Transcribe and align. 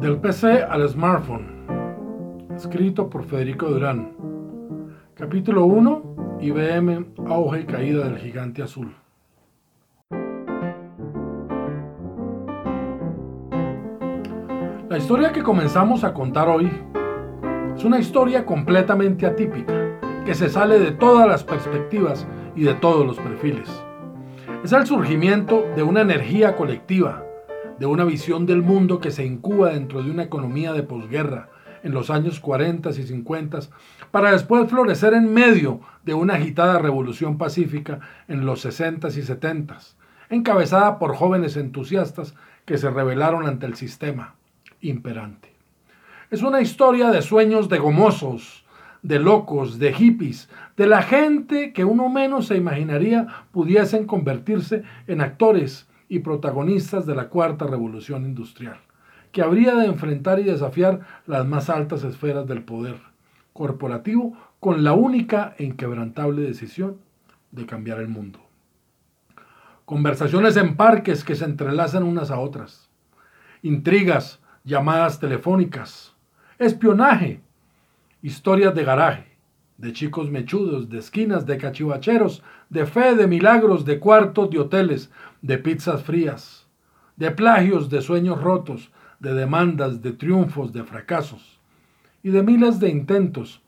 Del 0.00 0.20
PC 0.20 0.62
al 0.62 0.88
smartphone. 0.88 2.46
Escrito 2.54 3.10
por 3.10 3.24
Federico 3.24 3.66
Durán. 3.66 4.12
Capítulo 5.16 5.64
1. 5.66 6.38
IBM, 6.40 7.14
auge 7.26 7.62
y 7.62 7.64
caída 7.64 8.04
del 8.04 8.18
gigante 8.18 8.62
azul. 8.62 8.94
La 14.88 14.98
historia 14.98 15.32
que 15.32 15.42
comenzamos 15.42 16.04
a 16.04 16.14
contar 16.14 16.48
hoy 16.48 16.70
es 17.74 17.84
una 17.84 17.98
historia 17.98 18.46
completamente 18.46 19.26
atípica, 19.26 19.98
que 20.24 20.36
se 20.36 20.48
sale 20.48 20.78
de 20.78 20.92
todas 20.92 21.26
las 21.26 21.42
perspectivas 21.42 22.24
y 22.54 22.62
de 22.62 22.74
todos 22.74 23.04
los 23.04 23.18
perfiles. 23.18 23.85
Es 24.64 24.72
el 24.72 24.86
surgimiento 24.86 25.64
de 25.76 25.82
una 25.82 26.00
energía 26.00 26.56
colectiva, 26.56 27.24
de 27.78 27.86
una 27.86 28.04
visión 28.04 28.46
del 28.46 28.62
mundo 28.62 28.98
que 28.98 29.10
se 29.10 29.24
incuba 29.24 29.70
dentro 29.70 30.02
de 30.02 30.10
una 30.10 30.24
economía 30.24 30.72
de 30.72 30.82
posguerra 30.82 31.50
en 31.84 31.92
los 31.92 32.10
años 32.10 32.40
40 32.40 32.90
y 32.90 32.92
50, 32.94 33.60
para 34.10 34.32
después 34.32 34.68
florecer 34.68 35.14
en 35.14 35.32
medio 35.32 35.80
de 36.04 36.14
una 36.14 36.34
agitada 36.34 36.78
revolución 36.80 37.38
pacífica 37.38 38.00
en 38.26 38.44
los 38.44 38.60
60 38.62 39.08
y 39.08 39.22
70, 39.22 39.78
encabezada 40.30 40.98
por 40.98 41.14
jóvenes 41.14 41.56
entusiastas 41.56 42.34
que 42.64 42.78
se 42.78 42.90
rebelaron 42.90 43.46
ante 43.46 43.66
el 43.66 43.76
sistema 43.76 44.34
imperante. 44.80 45.54
Es 46.30 46.42
una 46.42 46.60
historia 46.60 47.10
de 47.10 47.22
sueños 47.22 47.68
de 47.68 47.78
gomosos, 47.78 48.65
de 49.06 49.20
locos, 49.20 49.78
de 49.78 49.92
hippies, 49.92 50.48
de 50.76 50.88
la 50.88 51.00
gente 51.00 51.72
que 51.72 51.84
uno 51.84 52.08
menos 52.08 52.48
se 52.48 52.56
imaginaría 52.56 53.28
pudiesen 53.52 54.04
convertirse 54.04 54.82
en 55.06 55.20
actores 55.20 55.88
y 56.08 56.20
protagonistas 56.20 57.06
de 57.06 57.14
la 57.14 57.28
cuarta 57.28 57.68
revolución 57.68 58.24
industrial, 58.24 58.78
que 59.30 59.42
habría 59.42 59.76
de 59.76 59.86
enfrentar 59.86 60.40
y 60.40 60.44
desafiar 60.44 61.00
las 61.26 61.46
más 61.46 61.70
altas 61.70 62.02
esferas 62.02 62.48
del 62.48 62.62
poder 62.62 62.96
corporativo 63.52 64.36
con 64.58 64.82
la 64.82 64.92
única 64.94 65.54
e 65.56 65.64
inquebrantable 65.64 66.42
decisión 66.42 66.96
de 67.52 67.64
cambiar 67.64 68.00
el 68.00 68.08
mundo. 68.08 68.40
Conversaciones 69.84 70.56
en 70.56 70.76
parques 70.76 71.22
que 71.22 71.36
se 71.36 71.44
entrelazan 71.44 72.02
unas 72.02 72.32
a 72.32 72.40
otras, 72.40 72.90
intrigas, 73.62 74.40
llamadas 74.64 75.20
telefónicas, 75.20 76.16
espionaje, 76.58 77.40
historias 78.22 78.74
de 78.74 78.84
garaje, 78.84 79.36
de 79.78 79.92
chicos 79.92 80.30
mechudos, 80.30 80.88
de 80.88 80.98
esquinas, 80.98 81.46
de 81.46 81.58
cachivacheros, 81.58 82.42
de 82.70 82.86
fe, 82.86 83.14
de 83.14 83.26
milagros, 83.26 83.84
de 83.84 83.98
cuartos 83.98 84.50
de 84.50 84.58
hoteles, 84.58 85.10
de 85.42 85.58
pizzas 85.58 86.02
frías, 86.02 86.66
de 87.16 87.30
plagios, 87.30 87.90
de 87.90 88.00
sueños 88.00 88.40
rotos, 88.40 88.90
de 89.20 89.34
demandas, 89.34 90.02
de 90.02 90.12
triunfos, 90.12 90.72
de 90.72 90.84
fracasos, 90.84 91.60
y 92.22 92.30
de 92.30 92.42
miles 92.42 92.80
de 92.80 92.88
intentos 92.88 93.62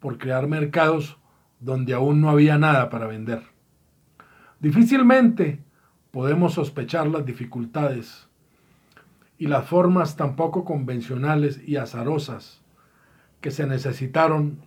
por 0.00 0.18
crear 0.18 0.46
mercados 0.46 1.18
donde 1.60 1.94
aún 1.94 2.20
no 2.20 2.30
había 2.30 2.58
nada 2.58 2.90
para 2.90 3.06
vender. 3.06 3.42
Difícilmente 4.60 5.62
podemos 6.10 6.54
sospechar 6.54 7.06
las 7.06 7.26
dificultades 7.26 8.28
y 9.38 9.46
las 9.46 9.66
formas 9.66 10.16
tan 10.16 10.36
poco 10.36 10.64
convencionales 10.64 11.60
y 11.66 11.76
azarosas 11.76 12.63
que 13.44 13.50
se 13.50 13.66
necesitaron 13.66 14.60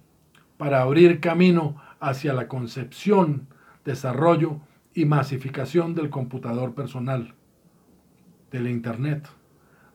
para 0.57 0.83
abrir 0.83 1.19
camino 1.19 1.77
hacia 1.99 2.31
la 2.31 2.47
concepción, 2.47 3.47
desarrollo 3.83 4.59
y 4.93 5.05
masificación 5.05 5.95
del 5.95 6.11
computador 6.11 6.75
personal, 6.75 7.33
del 8.51 8.67
Internet, 8.67 9.27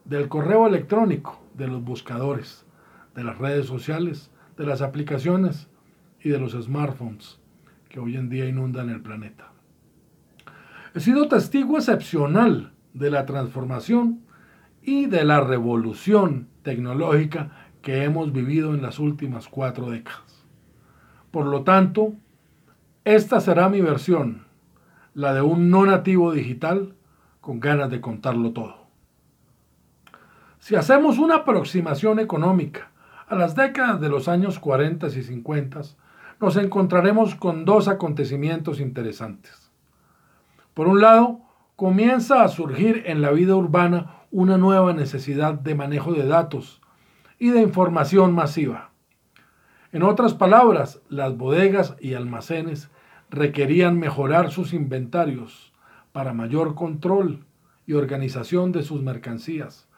del 0.05 0.28
correo 0.28 0.66
electrónico, 0.66 1.41
de 1.55 1.69
los 1.69 1.84
buscadores, 1.84 2.67
de 3.14 3.23
las 3.23 3.39
redes 3.39 3.67
sociales, 3.67 4.33
de 4.56 4.67
las 4.67 4.83
aplicaciones 4.83 5.68
y 6.20 6.30
de 6.30 6.40
los 6.40 6.51
smartphones 6.51 7.39
que 7.89 8.01
hoy 8.01 8.17
en 8.17 8.29
día 8.29 8.48
inundan 8.48 8.90
el 8.90 9.01
planeta. 9.01 9.52
He 10.92 10.98
sido 10.98 11.29
testigo 11.29 11.77
excepcional 11.77 12.73
de 12.95 13.12
la 13.12 13.27
transformación 13.27 14.23
y 14.83 15.06
de 15.06 15.23
la 15.24 15.40
revolución 15.40 16.48
tecnológica 16.64 17.61
que 17.82 18.04
hemos 18.04 18.32
vivido 18.32 18.74
en 18.74 18.80
las 18.80 18.98
últimas 18.98 19.48
cuatro 19.48 19.90
décadas. 19.90 20.46
Por 21.30 21.46
lo 21.46 21.62
tanto, 21.62 22.14
esta 23.04 23.40
será 23.40 23.68
mi 23.68 23.80
versión, 23.80 24.44
la 25.14 25.34
de 25.34 25.42
un 25.42 25.70
no 25.70 25.84
nativo 25.84 26.32
digital 26.32 26.94
con 27.40 27.58
ganas 27.58 27.90
de 27.90 28.00
contarlo 28.00 28.52
todo. 28.52 28.86
Si 30.60 30.76
hacemos 30.76 31.18
una 31.18 31.36
aproximación 31.36 32.20
económica 32.20 32.92
a 33.26 33.34
las 33.34 33.56
décadas 33.56 34.00
de 34.00 34.08
los 34.08 34.28
años 34.28 34.60
40 34.60 35.08
y 35.08 35.22
50, 35.22 35.80
nos 36.40 36.56
encontraremos 36.56 37.34
con 37.34 37.64
dos 37.64 37.88
acontecimientos 37.88 38.78
interesantes. 38.78 39.72
Por 40.74 40.86
un 40.86 41.00
lado, 41.00 41.40
comienza 41.76 42.44
a 42.44 42.48
surgir 42.48 43.04
en 43.06 43.22
la 43.22 43.30
vida 43.30 43.56
urbana 43.56 44.18
una 44.30 44.58
nueva 44.58 44.92
necesidad 44.92 45.54
de 45.54 45.74
manejo 45.74 46.12
de 46.12 46.26
datos 46.26 46.81
y 47.42 47.51
de 47.51 47.61
información 47.61 48.33
masiva. 48.36 48.91
En 49.91 50.05
otras 50.05 50.33
palabras, 50.33 51.01
las 51.08 51.36
bodegas 51.36 51.97
y 51.98 52.14
almacenes 52.14 52.89
requerían 53.30 53.98
mejorar 53.98 54.53
sus 54.53 54.73
inventarios 54.73 55.73
para 56.13 56.35
mayor 56.35 56.77
control 56.77 57.45
y 57.85 57.95
organización 57.95 58.70
de 58.70 58.85
sus 58.85 59.03
mercancías. 59.03 59.89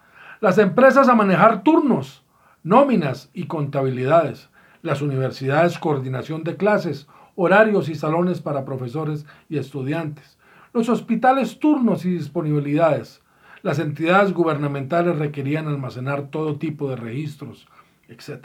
Las 0.41 0.57
empresas 0.57 1.07
a 1.11 1.15
manejar 1.15 1.63
turnos, 1.63 2.25
nóminas 2.63 3.29
y 3.35 3.45
contabilidades. 3.45 4.49
Las 4.81 5.03
universidades 5.03 5.79
coordinación 5.79 6.45
de 6.45 6.57
clases, 6.57 7.09
horarios 7.35 7.91
y 7.91 7.95
salones 7.95 8.41
para 8.41 8.65
profesores 8.65 9.27
y 9.51 9.59
estudiantes. 9.59 10.39
Los 10.73 10.89
hospitales 10.89 11.59
turnos 11.59 12.07
y 12.07 12.11
disponibilidades 12.13 13.23
las 13.65 13.79
entidades 13.79 14.35
gubernamentales 14.35 15.17
requerían 15.19 15.67
almacenar 15.69 16.29
todo 16.29 16.59
tipo 16.59 16.91
de 16.91 16.97
registros, 16.97 17.67
etc. 18.09 18.45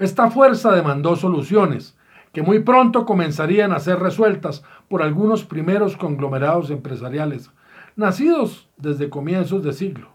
Esta 0.00 0.28
fuerza 0.28 0.72
demandó 0.72 1.14
soluciones 1.14 1.96
que 2.32 2.42
muy 2.42 2.58
pronto 2.58 3.06
comenzarían 3.06 3.70
a 3.70 3.78
ser 3.78 4.00
resueltas 4.00 4.64
por 4.88 5.02
algunos 5.02 5.44
primeros 5.44 5.96
conglomerados 5.96 6.72
empresariales, 6.72 7.52
nacidos 7.94 8.68
desde 8.76 9.08
comienzos 9.08 9.62
de 9.62 9.72
siglo, 9.72 10.08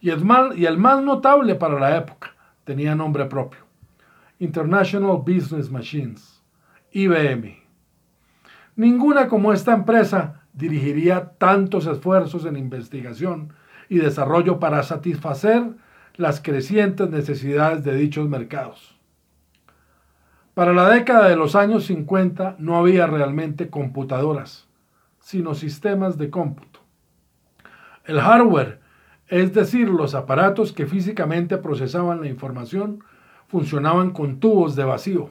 y 0.00 0.08
el, 0.08 0.24
y 0.56 0.64
el 0.64 0.78
más 0.78 1.02
notable 1.02 1.56
para 1.56 1.78
la 1.78 1.98
época 1.98 2.34
tenía 2.64 2.94
nombre 2.94 3.26
propio, 3.26 3.60
International 4.38 5.18
Business 5.18 5.70
Machines, 5.70 6.42
IBM. 6.92 7.58
Ninguna 8.76 9.28
como 9.28 9.52
esta 9.52 9.74
empresa 9.74 10.43
dirigiría 10.54 11.32
tantos 11.38 11.86
esfuerzos 11.86 12.46
en 12.46 12.56
investigación 12.56 13.52
y 13.88 13.98
desarrollo 13.98 14.58
para 14.58 14.82
satisfacer 14.82 15.74
las 16.16 16.40
crecientes 16.40 17.10
necesidades 17.10 17.84
de 17.84 17.96
dichos 17.96 18.28
mercados. 18.28 18.96
Para 20.54 20.72
la 20.72 20.88
década 20.88 21.28
de 21.28 21.36
los 21.36 21.56
años 21.56 21.86
50 21.86 22.56
no 22.58 22.76
había 22.76 23.08
realmente 23.08 23.68
computadoras, 23.68 24.68
sino 25.18 25.54
sistemas 25.54 26.16
de 26.16 26.30
cómputo. 26.30 26.80
El 28.04 28.20
hardware, 28.20 28.80
es 29.26 29.52
decir, 29.52 29.88
los 29.88 30.14
aparatos 30.14 30.72
que 30.72 30.86
físicamente 30.86 31.58
procesaban 31.58 32.20
la 32.20 32.28
información, 32.28 33.02
funcionaban 33.48 34.12
con 34.12 34.38
tubos 34.38 34.76
de 34.76 34.84
vacío, 34.84 35.30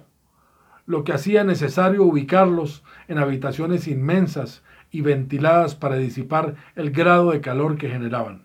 lo 0.86 1.06
que 1.06 1.14
hacía 1.14 1.46
necesario 1.46 2.04
ubicarlos 2.04 2.84
en 3.08 3.18
habitaciones 3.18 3.88
inmensas 3.88 4.64
y 4.94 5.02
ventiladas 5.02 5.76
para 5.76 5.98
disipar 5.98 6.56
el 6.76 6.92
grado 6.92 7.32
de 7.32 7.42
calor 7.42 7.78
que 7.78 7.90
generaban. 7.90 8.44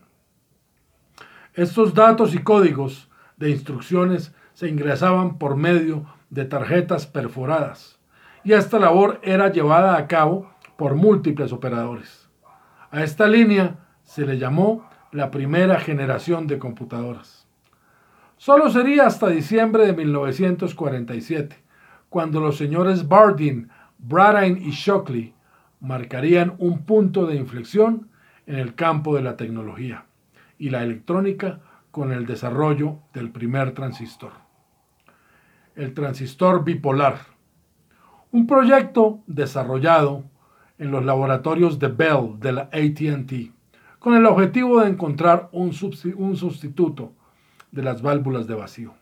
Estos 1.54 1.94
datos 1.94 2.34
y 2.34 2.38
códigos 2.38 3.08
de 3.36 3.50
instrucciones 3.50 4.34
se 4.54 4.68
ingresaban 4.68 5.38
por 5.38 5.54
medio 5.54 6.06
de 6.30 6.46
tarjetas 6.46 7.06
perforadas 7.06 8.00
y 8.42 8.54
esta 8.54 8.78
labor 8.78 9.20
era 9.22 9.52
llevada 9.52 9.96
a 9.96 10.06
cabo 10.06 10.50
por 10.76 10.94
múltiples 10.94 11.52
operadores. 11.52 12.28
A 12.90 13.02
esta 13.02 13.28
línea 13.28 13.76
se 14.02 14.24
le 14.24 14.38
llamó 14.38 14.88
la 15.12 15.30
primera 15.30 15.78
generación 15.78 16.46
de 16.46 16.58
computadoras. 16.58 17.46
Solo 18.38 18.70
sería 18.70 19.06
hasta 19.06 19.28
diciembre 19.28 19.84
de 19.84 19.92
1947, 19.92 21.56
cuando 22.08 22.40
los 22.40 22.56
señores 22.56 23.06
Bardeen, 23.06 23.68
Bradine 23.98 24.60
y 24.60 24.70
Shockley 24.70 25.34
marcarían 25.80 26.54
un 26.58 26.84
punto 26.84 27.26
de 27.26 27.36
inflexión 27.36 28.08
en 28.46 28.56
el 28.56 28.74
campo 28.74 29.14
de 29.14 29.22
la 29.22 29.36
tecnología 29.36 30.06
y 30.58 30.70
la 30.70 30.82
electrónica 30.82 31.60
con 31.90 32.12
el 32.12 32.26
desarrollo 32.26 32.98
del 33.12 33.30
primer 33.30 33.72
transistor. 33.72 34.32
El 35.74 35.94
transistor 35.94 36.64
bipolar, 36.64 37.18
un 38.32 38.46
proyecto 38.46 39.20
desarrollado 39.26 40.24
en 40.78 40.90
los 40.90 41.04
laboratorios 41.04 41.78
de 41.78 41.88
Bell 41.88 42.38
de 42.38 42.52
la 42.52 42.62
ATT, 42.72 43.52
con 43.98 44.14
el 44.14 44.26
objetivo 44.26 44.80
de 44.80 44.88
encontrar 44.88 45.48
un, 45.52 45.72
sustituto 45.72 47.12
de 47.72 47.82
las 47.82 48.00
válvulas 48.00 48.46
de 48.46 48.54
vacío. 48.54 48.94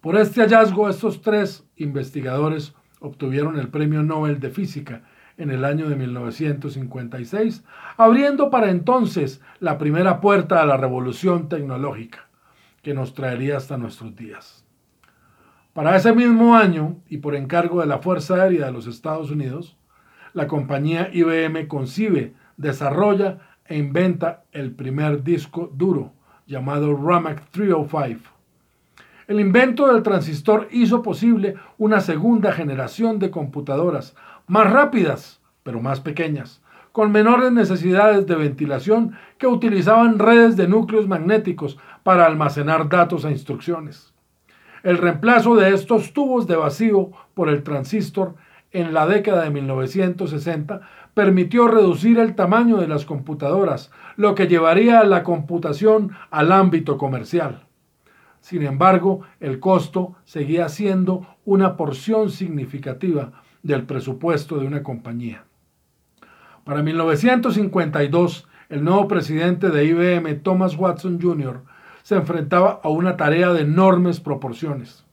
Por 0.00 0.16
este 0.16 0.40
hallazgo, 0.40 0.88
estos 0.88 1.20
tres 1.20 1.64
investigadores 1.76 2.74
obtuvieron 3.00 3.58
el 3.58 3.68
Premio 3.68 4.02
Nobel 4.02 4.40
de 4.40 4.50
Física 4.50 5.02
en 5.40 5.50
el 5.50 5.64
año 5.64 5.88
de 5.88 5.96
1956, 5.96 7.64
abriendo 7.96 8.50
para 8.50 8.70
entonces 8.70 9.40
la 9.58 9.78
primera 9.78 10.20
puerta 10.20 10.60
a 10.60 10.66
la 10.66 10.76
revolución 10.76 11.48
tecnológica 11.48 12.28
que 12.82 12.92
nos 12.92 13.14
traería 13.14 13.56
hasta 13.56 13.78
nuestros 13.78 14.14
días. 14.14 14.66
Para 15.72 15.96
ese 15.96 16.12
mismo 16.12 16.56
año, 16.56 16.96
y 17.08 17.18
por 17.18 17.34
encargo 17.34 17.80
de 17.80 17.86
la 17.86 18.00
Fuerza 18.00 18.34
Aérea 18.34 18.66
de 18.66 18.72
los 18.72 18.86
Estados 18.86 19.30
Unidos, 19.30 19.78
la 20.34 20.46
compañía 20.46 21.08
IBM 21.10 21.68
concibe, 21.68 22.34
desarrolla 22.58 23.38
e 23.64 23.78
inventa 23.78 24.44
el 24.52 24.72
primer 24.72 25.22
disco 25.22 25.70
duro 25.72 26.12
llamado 26.46 26.94
RAMAC 26.94 27.48
305. 27.50 28.20
El 29.26 29.40
invento 29.40 29.86
del 29.86 30.02
transistor 30.02 30.68
hizo 30.70 31.02
posible 31.02 31.54
una 31.78 32.00
segunda 32.00 32.52
generación 32.52 33.18
de 33.18 33.30
computadoras 33.30 34.16
más 34.50 34.68
rápidas, 34.68 35.40
pero 35.62 35.80
más 35.80 36.00
pequeñas, 36.00 36.60
con 36.90 37.12
menores 37.12 37.52
necesidades 37.52 38.26
de 38.26 38.34
ventilación 38.34 39.12
que 39.38 39.46
utilizaban 39.46 40.18
redes 40.18 40.56
de 40.56 40.66
núcleos 40.66 41.06
magnéticos 41.06 41.78
para 42.02 42.26
almacenar 42.26 42.88
datos 42.88 43.24
e 43.24 43.30
instrucciones. 43.30 44.12
El 44.82 44.98
reemplazo 44.98 45.54
de 45.54 45.72
estos 45.72 46.12
tubos 46.12 46.48
de 46.48 46.56
vacío 46.56 47.12
por 47.32 47.48
el 47.48 47.62
transistor 47.62 48.34
en 48.72 48.92
la 48.92 49.06
década 49.06 49.44
de 49.44 49.50
1960 49.50 50.80
permitió 51.14 51.68
reducir 51.68 52.18
el 52.18 52.34
tamaño 52.34 52.78
de 52.78 52.88
las 52.88 53.04
computadoras, 53.04 53.92
lo 54.16 54.34
que 54.34 54.48
llevaría 54.48 55.04
la 55.04 55.22
computación 55.22 56.10
al 56.32 56.50
ámbito 56.50 56.98
comercial. 56.98 57.66
Sin 58.40 58.62
embargo, 58.64 59.20
el 59.38 59.60
costo 59.60 60.16
seguía 60.24 60.68
siendo 60.68 61.24
una 61.44 61.76
porción 61.76 62.30
significativa 62.30 63.39
del 63.62 63.84
presupuesto 63.84 64.58
de 64.58 64.66
una 64.66 64.82
compañía. 64.82 65.44
Para 66.64 66.82
1952, 66.82 68.48
el 68.68 68.84
nuevo 68.84 69.08
presidente 69.08 69.70
de 69.70 69.84
IBM, 69.84 70.42
Thomas 70.42 70.76
Watson 70.76 71.20
Jr., 71.20 71.62
se 72.02 72.16
enfrentaba 72.16 72.80
a 72.82 72.88
una 72.88 73.16
tarea 73.16 73.52
de 73.52 73.62
enormes 73.62 74.20
proporciones. 74.20 75.04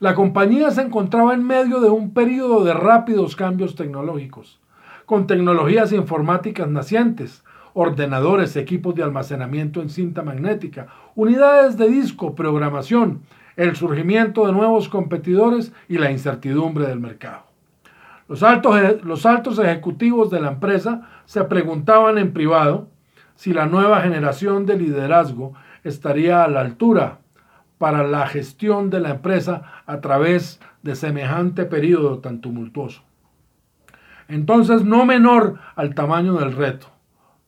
La 0.00 0.14
compañía 0.14 0.70
se 0.70 0.82
encontraba 0.82 1.34
en 1.34 1.44
medio 1.44 1.80
de 1.80 1.90
un 1.90 2.14
periodo 2.14 2.64
de 2.64 2.72
rápidos 2.72 3.34
cambios 3.34 3.74
tecnológicos, 3.74 4.60
con 5.06 5.26
tecnologías 5.26 5.92
informáticas 5.92 6.68
nacientes, 6.68 7.42
ordenadores, 7.74 8.56
equipos 8.56 8.94
de 8.94 9.02
almacenamiento 9.02 9.82
en 9.82 9.90
cinta 9.90 10.22
magnética, 10.22 10.88
unidades 11.14 11.76
de 11.76 11.88
disco, 11.88 12.34
programación, 12.34 13.22
el 13.56 13.74
surgimiento 13.74 14.46
de 14.46 14.52
nuevos 14.52 14.88
competidores 14.88 15.72
y 15.88 15.98
la 15.98 16.12
incertidumbre 16.12 16.86
del 16.86 17.00
mercado. 17.00 17.47
Los 18.28 18.42
altos, 18.42 19.02
los 19.04 19.24
altos 19.24 19.58
ejecutivos 19.58 20.30
de 20.30 20.40
la 20.40 20.48
empresa 20.48 21.08
se 21.24 21.42
preguntaban 21.44 22.18
en 22.18 22.32
privado 22.32 22.88
si 23.34 23.54
la 23.54 23.66
nueva 23.66 24.02
generación 24.02 24.66
de 24.66 24.76
liderazgo 24.76 25.54
estaría 25.82 26.44
a 26.44 26.48
la 26.48 26.60
altura 26.60 27.20
para 27.78 28.02
la 28.06 28.26
gestión 28.26 28.90
de 28.90 29.00
la 29.00 29.10
empresa 29.10 29.62
a 29.86 30.00
través 30.00 30.60
de 30.82 30.94
semejante 30.94 31.64
periodo 31.64 32.18
tan 32.18 32.40
tumultuoso. 32.40 33.02
Entonces, 34.28 34.84
no 34.84 35.06
menor 35.06 35.58
al 35.74 35.94
tamaño 35.94 36.34
del 36.34 36.52
reto, 36.52 36.88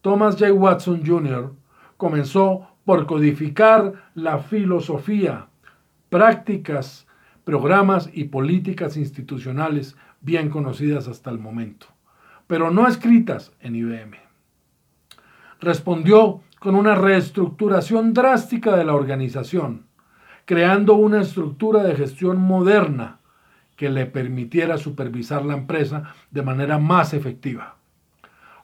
Thomas 0.01 0.37
J. 0.39 0.53
Watson 0.53 1.03
Jr. 1.05 1.53
comenzó 1.99 2.69
por 2.87 3.05
codificar 3.07 3.93
la 4.15 4.39
filosofía, 4.39 5.49
prácticas, 6.09 7.07
programas 7.45 8.09
y 8.15 8.25
políticas 8.25 8.97
institucionales 8.97 9.97
bien 10.21 10.51
conocidas 10.51 11.09
hasta 11.09 11.31
el 11.31 11.39
momento, 11.39 11.87
pero 12.47 12.71
no 12.71 12.87
escritas 12.87 13.53
en 13.61 13.77
IBM. 13.77 14.17
Respondió 15.61 16.41
con 16.59 16.75
una 16.75 16.95
reestructuración 16.95 18.13
drástica 18.13 18.77
de 18.77 18.85
la 18.85 18.95
organización, 18.95 19.87
creando 20.45 20.95
una 20.95 21.23
estructura 21.23 21.83
de 21.83 21.97
gestión 21.97 22.39
moderna 22.39 23.21
que 23.77 23.89
le 23.89 24.05
permitiera 24.07 24.77
supervisar 24.77 25.45
la 25.45 25.55
empresa 25.55 26.15
de 26.31 26.43
manera 26.43 26.79
más 26.79 27.15
efectiva. 27.15 27.77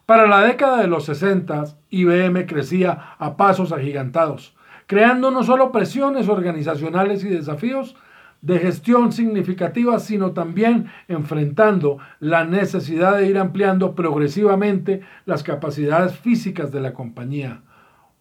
Para 0.05 0.27
la 0.27 0.43
década 0.43 0.83
de 0.83 0.89
los 0.89 1.07
60, 1.07 1.65
IBM 1.91 2.47
crecía 2.47 3.15
a 3.19 3.37
pasos 3.37 3.73
agigantados, 3.73 4.55
creando 4.87 5.31
no 5.31 5.43
solo 5.43 5.73
presiones 5.73 6.29
organizacionales 6.29 7.25
y 7.25 7.29
desafíos 7.29 7.97
de 8.43 8.59
gestión 8.59 9.13
significativas, 9.13 10.05
sino 10.05 10.33
también 10.33 10.87
enfrentando 11.09 11.99
la 12.21 12.45
necesidad 12.45 13.17
de 13.17 13.27
ir 13.27 13.39
ampliando 13.39 13.95
progresivamente 13.95 15.01
las 15.25 15.43
capacidades 15.43 16.17
físicas 16.17 16.71
de 16.71 16.81
la 16.81 16.93
compañía. 16.93 17.63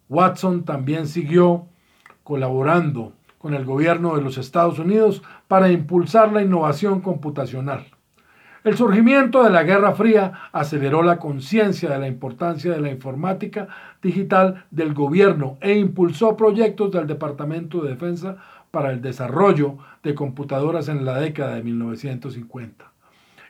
Watson 0.08 0.64
también 0.64 1.06
siguió 1.06 1.66
colaborando 2.22 3.12
con 3.38 3.54
el 3.54 3.64
gobierno 3.64 4.16
de 4.16 4.22
los 4.22 4.38
Estados 4.38 4.78
Unidos 4.78 5.22
para 5.46 5.70
impulsar 5.70 6.32
la 6.32 6.42
innovación 6.42 7.00
computacional. 7.00 7.86
El 8.66 8.76
surgimiento 8.76 9.44
de 9.44 9.50
la 9.50 9.62
Guerra 9.62 9.92
Fría 9.92 10.32
aceleró 10.50 11.04
la 11.04 11.18
conciencia 11.18 11.88
de 11.88 12.00
la 12.00 12.08
importancia 12.08 12.72
de 12.72 12.80
la 12.80 12.90
informática 12.90 13.68
digital 14.02 14.64
del 14.72 14.92
gobierno 14.92 15.56
e 15.60 15.78
impulsó 15.78 16.36
proyectos 16.36 16.90
del 16.90 17.06
Departamento 17.06 17.80
de 17.80 17.90
Defensa 17.90 18.38
para 18.70 18.92
el 18.92 19.00
desarrollo 19.00 19.78
de 20.02 20.14
computadoras 20.14 20.88
en 20.88 21.04
la 21.04 21.18
década 21.18 21.56
de 21.56 21.62
1950. 21.62 22.92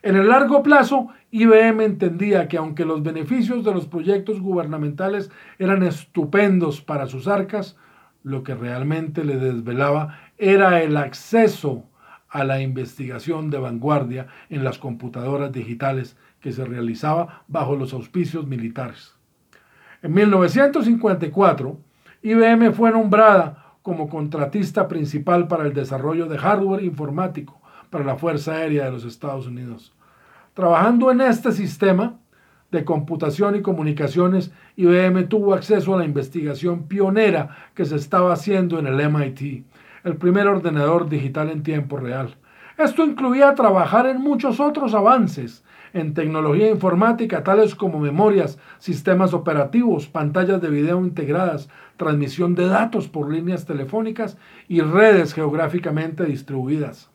En 0.03 0.15
el 0.15 0.29
largo 0.29 0.63
plazo, 0.63 1.09
IBM 1.33 1.81
entendía 1.81 2.47
que 2.47 2.59
aunque 2.59 2.85
los 2.85 3.03
beneficios 3.03 3.65
de 3.65 3.73
los 3.73 3.87
proyectos 3.87 4.41
gubernamentales 4.41 5.31
eran 5.59 5.83
estupendos 5.83 6.81
para 6.81 7.07
sus 7.07 7.27
arcas, 7.27 7.77
lo 8.23 8.43
que 8.43 8.55
realmente 8.55 9.25
le 9.25 9.37
desvelaba 9.37 10.19
era 10.39 10.83
el 10.83 10.97
acceso 10.97 11.85
a 12.29 12.45
la 12.45 12.61
investigación 12.61 13.51
de 13.51 13.59
vanguardia 13.59 14.27
en 14.51 14.63
las 14.63 14.79
computadoras 14.79 15.53
digitales 15.53 16.17
que 16.41 16.53
se 16.53 16.65
realizaba 16.65 17.43
bajo 17.49 17.77
los 17.77 17.93
auspicios 17.93 18.47
militares. 18.47 19.15
En 20.03 20.13
1954, 20.15 21.79
IBM 22.23 22.73
fue 22.73 22.91
nombrada 22.93 23.66
como 23.87 24.09
contratista 24.09 24.89
principal 24.89 25.47
para 25.47 25.63
el 25.63 25.73
desarrollo 25.73 26.27
de 26.27 26.39
hardware 26.39 26.83
informático 26.83 27.61
para 27.89 28.03
la 28.03 28.17
Fuerza 28.17 28.55
Aérea 28.55 28.87
de 28.87 28.91
los 28.91 29.05
Estados 29.05 29.47
Unidos. 29.47 29.95
Trabajando 30.55 31.13
en 31.13 31.21
este 31.21 31.53
sistema 31.53 32.17
de 32.73 32.85
computación 32.85 33.55
y 33.55 33.63
comunicaciones, 33.63 34.51
IBM 34.75 35.29
tuvo 35.29 35.55
acceso 35.55 35.95
a 35.95 35.99
la 35.99 36.05
investigación 36.05 36.89
pionera 36.89 37.59
que 37.77 37.85
se 37.85 37.95
estaba 37.95 38.33
haciendo 38.33 38.81
en 38.81 38.89
el 38.89 39.09
MIT, 39.09 39.65
el 40.03 40.17
primer 40.17 40.49
ordenador 40.49 41.09
digital 41.09 41.49
en 41.49 41.63
tiempo 41.63 41.97
real. 41.97 42.35
Esto 42.79 43.05
incluía 43.05 43.55
trabajar 43.55 44.07
en 44.07 44.21
muchos 44.21 44.59
otros 44.59 44.95
avances 44.95 45.63
en 45.97 46.13
tecnología 46.13 46.71
informática, 46.71 47.43
tales 47.43 47.75
como 47.75 47.99
memorias, 47.99 48.59
sistemas 48.79 49.33
operativos, 49.33 50.07
pantallas 50.07 50.61
de 50.61 50.69
video 50.69 51.01
integradas, 51.01 51.71
transmisión 51.97 52.55
de 52.55 52.67
datos 52.67 53.09
por 53.09 53.33
líneas 53.33 53.65
telefónicas 53.65 54.37
y 54.69 54.83
redes 54.83 55.33
geográficamente 55.33 56.25
distribuidas. 56.25 57.11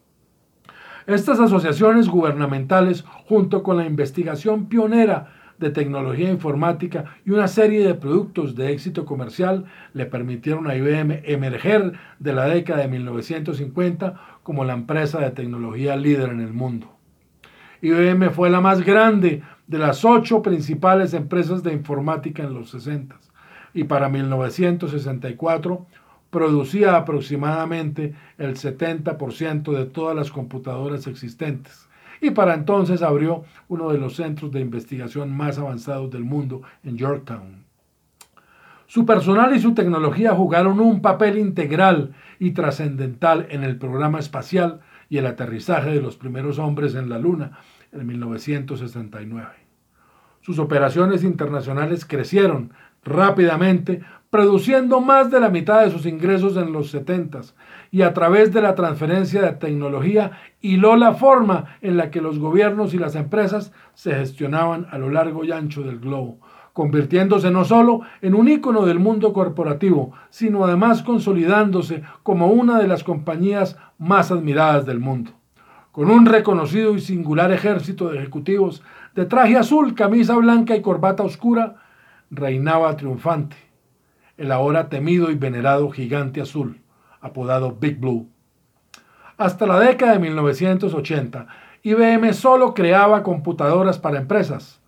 Estas 1.06 1.40
asociaciones 1.40 2.10
gubernamentales, 2.10 3.04
junto 3.28 3.62
con 3.62 3.78
la 3.78 3.86
investigación 3.86 4.66
pionera 4.66 5.32
de 5.60 5.70
tecnología 5.70 6.32
informática 6.32 7.06
y 7.24 7.30
una 7.30 7.48
serie 7.48 7.86
de 7.86 7.94
productos 7.94 8.56
de 8.56 8.72
éxito 8.72 9.06
comercial 9.06 9.66
le 9.94 10.08
permitieron 10.08 10.68
a 10.68 10.76
IBM 10.76 11.22
emerger 11.26 11.94
de 12.18 12.34
la 12.34 12.46
década 12.46 12.82
de 12.82 12.88
1950 12.88 14.40
como 14.42 14.66
la 14.66 14.74
empresa 14.74 15.20
de 15.20 15.30
tecnología 15.30 15.96
líder 15.96 16.30
en 16.30 16.40
el 16.40 16.54
mundo. 16.54 17.01
IBM 17.82 18.30
fue 18.30 18.50
la 18.50 18.62
más 18.62 18.82
grande 18.82 19.42
de 19.68 19.78
las 19.78 20.06
ocho 20.06 20.42
principales 20.42 21.14
empresas 21.14 21.64
de 21.64 21.74
informática 21.74 22.44
en 22.44 22.54
los 22.54 22.70
60 22.70 23.16
y 23.74 23.86
para 23.86 24.10
1964 24.10 25.86
producía 26.30 26.96
aproximadamente 26.96 28.14
el 28.38 28.56
70% 28.56 29.72
de 29.72 29.86
todas 29.86 30.16
las 30.16 30.32
computadoras 30.32 31.08
existentes 31.08 31.88
y 32.22 32.32
para 32.32 32.54
entonces 32.54 33.02
abrió 33.02 33.44
uno 33.68 33.92
de 33.92 33.98
los 33.98 34.16
centros 34.16 34.52
de 34.52 34.60
investigación 34.60 35.36
más 35.36 35.58
avanzados 35.58 36.12
del 36.12 36.24
mundo 36.24 36.62
en 36.84 36.98
Yorktown. 36.98 37.66
Su 38.86 39.06
personal 39.06 39.56
y 39.56 39.60
su 39.60 39.74
tecnología 39.74 40.36
jugaron 40.36 40.80
un 40.80 41.02
papel 41.02 41.38
integral 41.38 42.14
y 42.40 42.52
trascendental 42.52 43.48
en 43.50 43.64
el 43.64 43.78
programa 43.78 44.20
espacial 44.20 44.82
y 45.12 45.18
el 45.18 45.28
aterrizaje 45.28 45.90
de 45.90 46.02
los 46.02 46.16
primeros 46.16 46.58
hombres 46.58 46.96
en 46.96 47.10
la 47.10 47.20
Luna 47.20 47.60
en 47.92 48.08
1969. 48.08 49.50
Sus 50.40 50.58
operaciones 50.58 51.26
internacionales 51.26 52.06
crecieron 52.06 52.72
rápidamente, 53.04 54.02
produciendo 54.30 55.02
más 55.02 55.30
de 55.30 55.42
la 55.42 55.50
mitad 55.50 55.84
de 55.84 55.92
sus 55.92 56.06
ingresos 56.06 56.56
en 56.56 56.72
los 56.72 56.92
70 56.92 57.42
y 57.92 58.04
a 58.04 58.14
través 58.14 58.54
de 58.54 58.62
la 58.62 58.74
transferencia 58.74 59.42
de 59.42 59.52
tecnología 59.52 60.32
hiló 60.62 60.96
la 60.96 61.14
forma 61.14 61.78
en 61.82 61.98
la 61.98 62.10
que 62.10 62.22
los 62.22 62.40
gobiernos 62.40 62.94
y 62.94 62.98
las 62.98 63.16
empresas 63.16 63.74
se 63.94 64.16
gestionaban 64.16 64.88
a 64.92 64.98
lo 64.98 65.10
largo 65.10 65.44
y 65.44 65.52
ancho 65.52 65.84
del 65.84 66.00
globo, 66.00 66.40
convirtiéndose 66.74 67.52
no 67.52 67.66
solo 67.66 68.02
en 68.22 68.36
un 68.36 68.48
ícono 68.48 68.86
del 68.86 69.00
mundo 69.00 69.34
corporativo, 69.34 70.14
sino 70.30 70.64
además 70.64 71.04
consolidándose 71.04 72.04
como 72.24 72.48
una 72.48 72.80
de 72.80 72.88
las 72.88 73.04
compañías 73.04 73.78
más 73.98 74.32
admiradas 74.32 74.86
del 74.86 75.00
mundo. 75.00 75.32
Con 75.92 76.10
un 76.10 76.26
reconocido 76.26 76.96
y 76.96 77.02
singular 77.02 77.52
ejército 77.52 78.10
de 78.10 78.20
ejecutivos 78.20 78.82
de 79.16 79.26
traje 79.26 79.58
azul, 79.58 79.94
camisa 79.94 80.36
blanca 80.36 80.76
y 80.76 80.82
corbata 80.82 81.24
oscura, 81.24 81.76
reinaba 82.30 82.96
triunfante 82.96 83.72
el 84.42 84.52
ahora 84.52 84.90
temido 84.90 85.30
y 85.30 85.36
venerado 85.36 85.92
gigante 85.92 86.42
azul, 86.42 86.82
apodado 87.20 87.78
Big 87.80 88.00
Blue. 88.00 88.28
Hasta 89.38 89.68
la 89.68 89.80
década 89.80 90.14
de 90.14 90.20
1980, 90.20 91.46
IBM 91.84 92.34
solo 92.34 92.74
creaba 92.74 93.22
computadoras 93.22 94.00
para 94.00 94.18
empresas. 94.18 94.81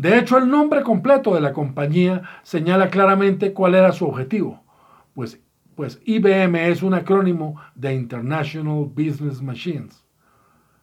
De 0.00 0.16
hecho, 0.16 0.38
el 0.38 0.48
nombre 0.48 0.80
completo 0.80 1.34
de 1.34 1.42
la 1.42 1.52
compañía 1.52 2.22
señala 2.42 2.88
claramente 2.88 3.52
cuál 3.52 3.74
era 3.74 3.92
su 3.92 4.06
objetivo, 4.06 4.64
pues, 5.12 5.42
pues 5.74 6.00
IBM 6.06 6.70
es 6.70 6.82
un 6.82 6.94
acrónimo 6.94 7.60
de 7.74 7.92
International 7.92 8.86
Business 8.86 9.42
Machines. 9.42 10.06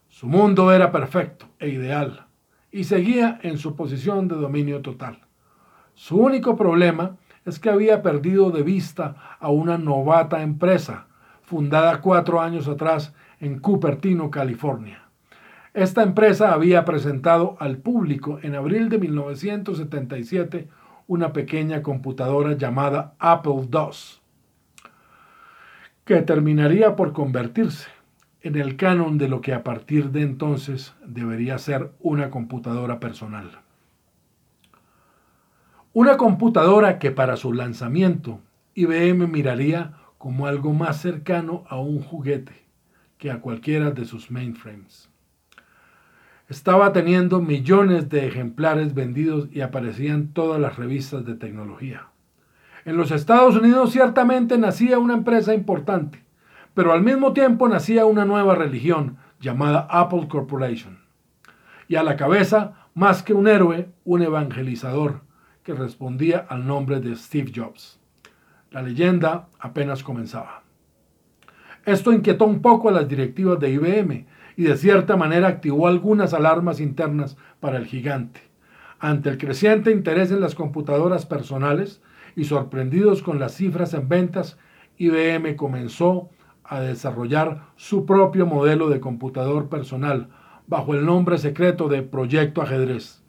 Su 0.08 0.28
mundo 0.28 0.72
era 0.72 0.92
perfecto 0.92 1.48
e 1.58 1.70
ideal 1.70 2.28
y 2.72 2.84
seguía 2.84 3.40
en 3.42 3.58
su 3.58 3.76
posición 3.76 4.28
de 4.28 4.36
dominio 4.36 4.84
total. 4.84 5.22
Su 5.96 6.18
único 6.20 6.56
problema 6.56 7.18
es 7.44 7.58
que 7.58 7.72
había 7.72 8.04
perdido 8.04 8.52
de 8.52 8.62
vista 8.62 9.16
a 9.40 9.50
una 9.50 9.80
novata 9.80 10.44
empresa 10.44 11.08
fundada 11.42 12.02
cuatro 12.02 12.40
años 12.40 12.68
atrás 12.68 13.16
en 13.40 13.58
Cupertino, 13.62 14.30
California. 14.30 15.07
Esta 15.78 16.02
empresa 16.02 16.54
había 16.54 16.86
presentado 16.86 17.56
al 17.60 17.78
público 17.78 18.40
en 18.42 18.56
abril 18.56 18.90
de 18.90 18.98
1977 18.98 20.68
una 21.06 21.34
pequeña 21.34 21.84
computadora 21.84 22.54
llamada 22.54 23.14
Apple 23.20 23.70
II, 23.72 23.92
que 26.04 26.24
terminaría 26.24 26.96
por 26.96 27.14
convertirse 27.14 27.92
en 28.42 28.56
el 28.56 28.76
canon 28.76 29.20
de 29.20 29.28
lo 29.28 29.40
que 29.40 29.54
a 29.54 29.64
partir 29.64 30.10
de 30.10 30.24
entonces 30.24 30.96
debería 31.06 31.60
ser 31.60 31.92
una 32.00 32.32
computadora 32.32 33.00
personal. 33.00 33.60
Una 35.94 36.18
computadora 36.18 36.98
que 36.98 37.12
para 37.12 37.38
su 37.38 37.54
lanzamiento 37.54 38.40
IBM 38.74 39.28
miraría 39.28 39.94
como 40.18 40.48
algo 40.48 40.74
más 40.74 41.00
cercano 41.00 41.66
a 41.70 41.80
un 41.80 42.02
juguete 42.02 42.66
que 43.20 43.30
a 43.30 43.42
cualquiera 43.42 43.92
de 43.92 44.06
sus 44.06 44.32
mainframes. 44.32 45.12
Estaba 46.50 46.94
teniendo 46.94 47.42
millones 47.42 48.08
de 48.08 48.25
ejemplares 48.25 48.94
vendidos 48.94 49.50
y 49.51 49.60
aparecían 49.60 50.30
todas 50.30 50.62
las 50.62 50.77
revistas 50.77 51.25
de 51.25 51.36
tecnología. 51.36 52.08
En 52.86 52.96
los 52.96 53.12
Estados 53.12 53.58
Unidos 53.58 53.92
ciertamente 53.92 54.58
nacía 54.58 54.98
una 54.98 55.13
empresa 55.13 55.54
importante, 55.54 56.24
pero 56.74 56.94
al 56.94 57.01
mismo 57.01 57.34
tiempo 57.34 57.68
nacía 57.68 58.06
una 58.06 58.24
nueva 58.24 58.56
religión 58.56 59.18
llamada 59.42 59.88
Apple 59.89 60.30
Corporation. 60.30 61.00
Y 61.89 61.96
a 61.96 62.04
la 62.04 62.16
cabeza, 62.16 62.75
más 62.94 63.24
que 63.24 63.34
un 63.34 63.50
héroe, 63.50 63.89
un 64.06 64.22
evangelizador 64.22 65.22
que 65.63 65.74
respondía 65.74 66.46
al 66.48 66.66
nombre 66.66 67.01
de 67.01 67.13
Steve 67.18 67.51
Jobs. 67.54 68.00
La 68.72 68.82
leyenda 68.82 69.50
apenas 69.60 70.01
comenzaba. 70.01 70.63
Esto 71.86 72.13
inquietó 72.13 72.46
un 72.46 72.62
poco 72.62 72.88
a 72.88 72.94
las 72.94 73.08
directivas 73.10 73.60
de 73.60 73.72
IBM 73.72 74.25
y 74.58 74.64
de 74.64 74.76
cierta 74.76 75.16
manera 75.16 75.48
activó 75.48 75.88
algunas 75.88 76.34
alarmas 76.34 76.82
internas 76.82 77.38
para 77.62 77.78
el 77.78 77.86
gigante. 77.86 78.42
Ante 79.00 79.30
el 79.30 79.38
creciente 79.38 79.92
interés 79.92 80.32
en 80.32 80.42
las 80.42 80.56
computadoras 80.56 81.28
personales 81.28 82.02
y 82.36 82.46
sorprendidos 82.46 83.22
con 83.22 83.40
las 83.40 83.54
cifras 83.54 83.94
en 83.94 84.10
ventas, 84.10 84.58
IBM 84.98 85.56
comenzó 85.56 86.32
a 86.64 86.82
desarrollar 86.82 87.68
su 87.76 88.08
propio 88.08 88.48
modelo 88.48 88.90
de 88.90 89.00
computador 89.00 89.70
personal 89.70 90.30
bajo 90.66 90.96
el 90.96 91.06
nombre 91.06 91.38
secreto 91.38 91.88
de 91.88 92.02
Proyecto 92.02 92.64
Ajedrez. 92.64 93.24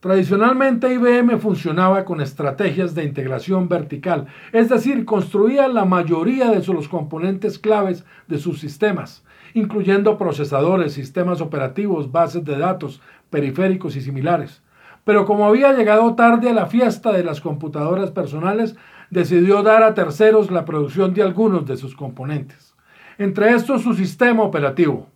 Tradicionalmente 0.00 0.94
IBM 0.94 1.38
funcionaba 1.40 2.06
con 2.06 2.22
estrategias 2.22 2.94
de 2.94 3.04
integración 3.04 3.68
vertical, 3.68 4.28
es 4.50 4.70
decir, 4.70 5.04
construía 5.04 5.68
la 5.68 5.84
mayoría 5.84 6.50
de 6.50 6.66
los 6.72 6.88
componentes 6.88 7.58
claves 7.58 8.06
de 8.26 8.38
sus 8.38 8.60
sistemas, 8.60 9.22
incluyendo 9.52 10.16
procesadores, 10.16 10.94
sistemas 10.94 11.42
operativos, 11.42 12.10
bases 12.10 12.46
de 12.46 12.56
datos, 12.56 13.02
periféricos 13.28 13.94
y 13.94 14.00
similares. 14.00 14.62
Pero 15.04 15.26
como 15.26 15.44
había 15.44 15.74
llegado 15.74 16.14
tarde 16.14 16.48
a 16.48 16.54
la 16.54 16.64
fiesta 16.64 17.12
de 17.12 17.22
las 17.22 17.42
computadoras 17.42 18.10
personales, 18.10 18.76
decidió 19.10 19.62
dar 19.62 19.82
a 19.82 19.92
terceros 19.92 20.50
la 20.50 20.64
producción 20.64 21.12
de 21.12 21.22
algunos 21.22 21.66
de 21.66 21.76
sus 21.76 21.94
componentes. 21.94 22.74
Entre 23.18 23.50
estos 23.50 23.82
su 23.82 23.92
sistema 23.92 24.44
operativo, 24.44 25.08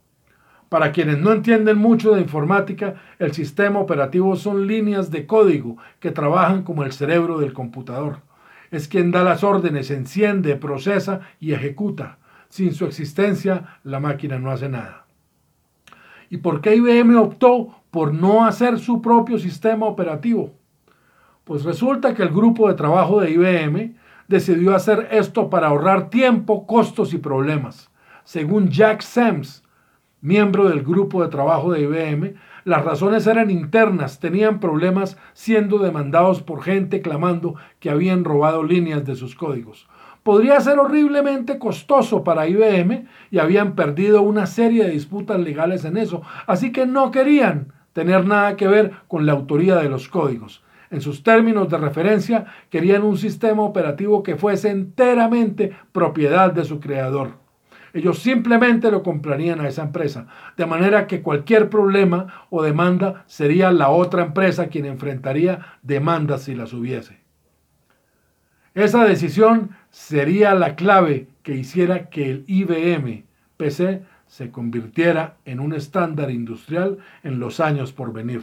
para 0.74 0.90
quienes 0.90 1.18
no 1.18 1.30
entienden 1.30 1.78
mucho 1.78 2.16
de 2.16 2.20
informática, 2.20 2.96
el 3.20 3.32
sistema 3.32 3.78
operativo 3.78 4.34
son 4.34 4.66
líneas 4.66 5.08
de 5.12 5.24
código 5.24 5.76
que 6.00 6.10
trabajan 6.10 6.64
como 6.64 6.82
el 6.82 6.90
cerebro 6.90 7.38
del 7.38 7.52
computador. 7.52 8.22
Es 8.72 8.88
quien 8.88 9.12
da 9.12 9.22
las 9.22 9.44
órdenes, 9.44 9.92
enciende, 9.92 10.56
procesa 10.56 11.20
y 11.38 11.52
ejecuta. 11.52 12.18
Sin 12.48 12.74
su 12.74 12.86
existencia, 12.86 13.78
la 13.84 14.00
máquina 14.00 14.40
no 14.40 14.50
hace 14.50 14.68
nada. 14.68 15.06
¿Y 16.28 16.38
por 16.38 16.60
qué 16.60 16.74
IBM 16.74 17.18
optó 17.18 17.84
por 17.92 18.12
no 18.12 18.44
hacer 18.44 18.80
su 18.80 19.00
propio 19.00 19.38
sistema 19.38 19.86
operativo? 19.86 20.54
Pues 21.44 21.62
resulta 21.62 22.14
que 22.14 22.24
el 22.24 22.30
grupo 22.30 22.66
de 22.66 22.74
trabajo 22.74 23.20
de 23.20 23.30
IBM 23.30 23.94
decidió 24.26 24.74
hacer 24.74 25.06
esto 25.12 25.48
para 25.48 25.68
ahorrar 25.68 26.10
tiempo, 26.10 26.66
costos 26.66 27.14
y 27.14 27.18
problemas. 27.18 27.92
Según 28.24 28.70
Jack 28.70 29.02
Sams, 29.02 29.63
miembro 30.24 30.70
del 30.70 30.82
grupo 30.82 31.22
de 31.22 31.28
trabajo 31.28 31.70
de 31.70 31.82
IBM, 31.82 32.34
las 32.64 32.82
razones 32.82 33.26
eran 33.26 33.50
internas, 33.50 34.20
tenían 34.20 34.58
problemas 34.58 35.18
siendo 35.34 35.78
demandados 35.78 36.40
por 36.40 36.62
gente 36.62 37.02
clamando 37.02 37.56
que 37.78 37.90
habían 37.90 38.24
robado 38.24 38.62
líneas 38.62 39.04
de 39.04 39.16
sus 39.16 39.34
códigos. 39.34 39.86
Podría 40.22 40.58
ser 40.62 40.78
horriblemente 40.78 41.58
costoso 41.58 42.24
para 42.24 42.48
IBM 42.48 43.06
y 43.30 43.38
habían 43.38 43.74
perdido 43.74 44.22
una 44.22 44.46
serie 44.46 44.84
de 44.84 44.92
disputas 44.92 45.38
legales 45.38 45.84
en 45.84 45.98
eso, 45.98 46.22
así 46.46 46.72
que 46.72 46.86
no 46.86 47.10
querían 47.10 47.74
tener 47.92 48.26
nada 48.26 48.56
que 48.56 48.66
ver 48.66 48.92
con 49.08 49.26
la 49.26 49.32
autoría 49.32 49.76
de 49.76 49.90
los 49.90 50.08
códigos. 50.08 50.64
En 50.90 51.02
sus 51.02 51.22
términos 51.22 51.68
de 51.68 51.76
referencia, 51.76 52.46
querían 52.70 53.02
un 53.02 53.18
sistema 53.18 53.62
operativo 53.62 54.22
que 54.22 54.36
fuese 54.36 54.70
enteramente 54.70 55.76
propiedad 55.92 56.50
de 56.50 56.64
su 56.64 56.80
creador. 56.80 57.43
Ellos 57.94 58.18
simplemente 58.18 58.90
lo 58.90 59.04
comprarían 59.04 59.60
a 59.60 59.68
esa 59.68 59.82
empresa. 59.82 60.26
De 60.56 60.66
manera 60.66 61.06
que 61.06 61.22
cualquier 61.22 61.70
problema 61.70 62.46
o 62.50 62.60
demanda 62.60 63.22
sería 63.28 63.70
la 63.70 63.88
otra 63.88 64.24
empresa 64.24 64.66
quien 64.66 64.84
enfrentaría 64.84 65.78
demandas 65.82 66.42
si 66.42 66.56
las 66.56 66.72
hubiese. 66.72 67.20
Esa 68.74 69.04
decisión 69.04 69.70
sería 69.90 70.56
la 70.56 70.74
clave 70.74 71.28
que 71.44 71.54
hiciera 71.54 72.10
que 72.10 72.28
el 72.32 72.44
IBM 72.48 73.24
PC 73.56 74.02
se 74.26 74.50
convirtiera 74.50 75.36
en 75.44 75.60
un 75.60 75.72
estándar 75.72 76.32
industrial 76.32 76.98
en 77.22 77.38
los 77.38 77.60
años 77.60 77.92
por 77.92 78.12
venir. 78.12 78.42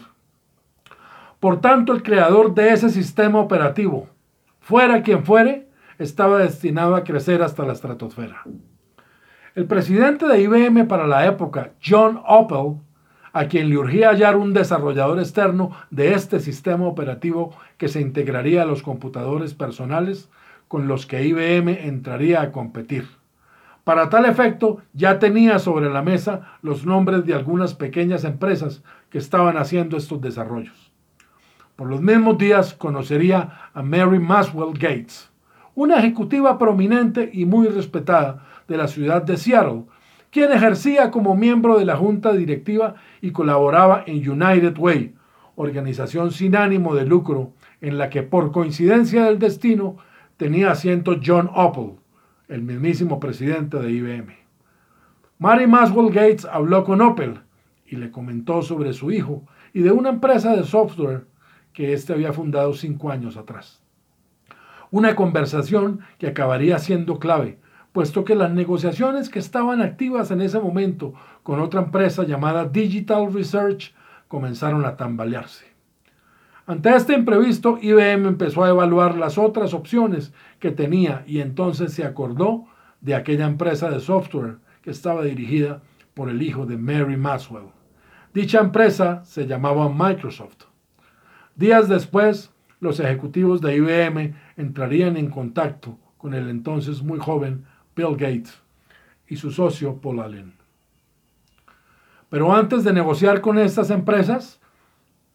Por 1.42 1.60
tanto, 1.60 1.92
el 1.92 2.04
creador 2.04 2.56
de 2.56 2.72
ese 2.72 2.90
sistema 2.90 3.40
operativo, 3.40 4.08
fuera 4.62 5.04
quien 5.04 5.26
fuere, 5.26 5.68
estaba 6.00 6.38
destinado 6.38 6.96
a 6.96 7.04
crecer 7.04 7.42
hasta 7.42 7.66
la 7.66 7.74
estratosfera. 7.74 8.44
El 9.54 9.66
presidente 9.66 10.28
de 10.28 10.42
IBM 10.44 10.88
para 10.88 11.08
la 11.08 11.26
época, 11.26 11.72
John 11.86 12.22
Opel, 12.26 12.78
a 13.34 13.48
quien 13.48 13.70
le 13.70 13.78
urgía 13.78 14.08
hallar 14.08 14.38
un 14.38 14.54
desarrollador 14.54 15.20
externo 15.20 15.72
de 15.90 16.14
este 16.14 16.40
sistema 16.40 16.86
operativo 16.86 17.54
que 17.78 17.90
se 17.90 18.00
integraría 18.00 18.62
a 18.62 18.66
los 18.66 18.82
computadores 18.82 19.54
personales 19.54 20.30
con 20.70 20.88
los 20.88 21.06
que 21.06 21.26
IBM 21.26 21.86
entraría 21.86 22.42
a 22.42 22.54
competir. 22.54 23.10
Para 23.84 24.10
tal 24.10 24.24
efecto, 24.24 24.84
ya 24.94 25.20
tenía 25.20 25.60
sobre 25.60 25.90
la 25.90 26.02
mesa 26.02 26.58
los 26.62 26.86
nombres 26.86 27.26
de 27.26 27.34
algunas 27.34 27.74
pequeñas 27.74 28.24
empresas 28.24 28.84
que 29.10 29.18
estaban 29.18 29.58
haciendo 29.58 29.98
estos 29.98 30.22
desarrollos. 30.22 30.94
Por 31.76 31.90
los 31.90 32.00
mismos 32.00 32.38
días 32.38 32.74
conocería 32.74 33.70
a 33.74 33.84
Mary 33.84 34.20
Maswell 34.20 34.72
Gates, 34.72 35.30
una 35.76 35.98
ejecutiva 35.98 36.58
prominente 36.58 37.30
y 37.34 37.44
muy 37.44 37.68
respetada 37.68 38.46
de 38.72 38.78
la 38.78 38.88
ciudad 38.88 39.22
de 39.22 39.38
Seattle, 39.38 39.84
quien 40.32 40.52
ejercía 40.52 41.12
como 41.12 41.36
miembro 41.36 41.78
de 41.78 41.86
la 41.86 41.98
junta 41.98 42.34
directiva 42.34 42.96
y 43.22 43.32
colaboraba 43.32 44.04
en 44.08 44.28
United 44.28 44.78
Way, 44.78 45.14
organización 45.56 46.32
sin 46.32 46.56
ánimo 46.56 46.96
de 46.96 47.06
lucro 47.06 47.52
en 47.82 47.98
la 47.98 48.10
que 48.10 48.24
por 48.24 48.52
coincidencia 48.52 49.26
del 49.26 49.40
destino 49.40 49.98
tenía 50.38 50.72
asiento 50.72 51.18
John 51.24 51.50
Opel, 51.54 51.98
el 52.48 52.62
mismísimo 52.62 53.20
presidente 53.20 53.78
de 53.78 53.92
IBM. 53.92 54.34
Mary 55.38 55.68
Maswell 55.68 56.14
Gates 56.14 56.46
habló 56.46 56.84
con 56.84 57.02
Opel 57.02 57.42
y 57.86 57.98
le 57.98 58.10
comentó 58.10 58.62
sobre 58.62 58.94
su 58.94 59.12
hijo 59.12 59.44
y 59.74 59.82
de 59.82 59.92
una 59.92 60.10
empresa 60.10 60.56
de 60.56 60.64
software 60.64 61.26
que 61.74 61.94
éste 61.94 62.14
había 62.14 62.32
fundado 62.32 62.74
cinco 62.74 63.12
años 63.12 63.38
atrás. 63.38 63.82
Una 64.92 65.16
conversación 65.16 66.02
que 66.18 66.28
acabaría 66.28 66.78
siendo 66.80 67.20
clave, 67.20 67.60
puesto 67.92 68.24
que 68.24 68.36
las 68.36 68.52
negociaciones 68.52 69.30
que 69.30 69.40
estaban 69.40 69.82
activas 69.82 70.32
en 70.32 70.42
ese 70.42 70.60
momento 70.60 71.14
con 71.44 71.60
otra 71.60 71.82
empresa 71.82 72.24
llamada 72.24 72.66
Digital 72.66 73.34
Research 73.34 73.94
comenzaron 74.28 74.86
a 74.86 74.96
tambalearse. 74.96 75.66
Ante 76.66 76.96
este 76.96 77.14
imprevisto, 77.14 77.78
IBM 77.82 78.28
empezó 78.28 78.64
a 78.64 78.70
evaluar 78.70 79.18
las 79.18 79.38
otras 79.38 79.74
opciones 79.74 80.34
que 80.60 80.72
tenía 80.72 81.24
y 81.28 81.42
entonces 81.42 81.94
se 81.94 82.06
acordó 82.06 82.66
de 83.02 83.16
aquella 83.16 83.46
empresa 83.46 83.90
de 83.90 84.00
software 84.00 84.58
que 84.82 84.92
estaba 84.92 85.24
dirigida 85.24 85.82
por 86.14 86.30
el 86.30 86.42
hijo 86.42 86.66
de 86.66 86.78
Mary 86.78 87.18
Maswell. 87.18 87.72
Dicha 88.34 88.60
empresa 88.60 89.24
se 89.26 89.48
llamaba 89.48 89.90
Microsoft. 89.90 90.66
Días 91.56 91.90
después, 91.90 92.54
los 92.80 93.00
ejecutivos 93.00 93.60
de 93.60 93.76
IBM 93.76 94.34
entrarían 94.56 95.18
en 95.18 95.30
contacto 95.30 95.98
con 96.18 96.34
el 96.34 96.50
entonces 96.50 97.02
muy 97.02 97.20
joven 97.20 97.66
Bill 97.96 98.16
Gates 98.16 98.62
y 99.28 99.38
su 99.38 99.52
socio 99.52 99.96
Paul 99.96 100.20
Allen. 100.20 100.54
Pero 102.30 102.54
antes 102.54 102.84
de 102.84 102.94
negociar 102.94 103.42
con 103.42 103.60
estas 103.60 103.90
empresas, 103.90 104.60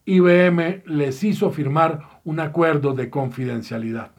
IBM 0.06 0.82
les 0.86 1.22
hizo 1.24 1.50
firmar 1.50 2.00
un 2.24 2.40
acuerdo 2.40 2.94
de 2.94 3.10
confidencialidad. 3.10 4.12